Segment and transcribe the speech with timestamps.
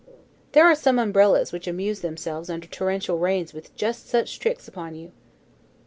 [0.53, 4.95] There are some umbrellas which amuse themselves under torrential rains with just such tricks upon
[4.95, 5.11] you.